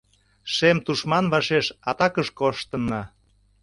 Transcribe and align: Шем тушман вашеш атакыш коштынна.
Шем 0.53 0.77
тушман 0.85 1.25
вашеш 1.33 1.65
атакыш 1.89 2.27
коштынна. 2.39 3.01